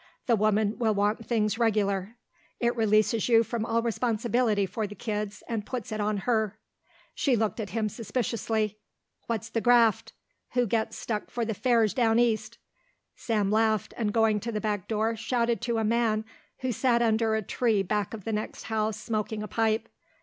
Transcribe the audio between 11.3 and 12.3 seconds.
the fares down